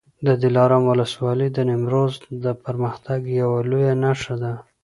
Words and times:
د 0.25 0.27
دلارام 0.43 0.83
ولسوالي 0.87 1.47
د 1.51 1.57
نیمروز 1.69 2.13
د 2.43 2.45
پرمختګ 2.63 3.19
یوه 3.41 3.59
لویه 3.69 3.93
نښه 4.03 4.35
ده. 4.43 4.53